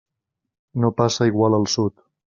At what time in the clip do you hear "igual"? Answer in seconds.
1.33-1.59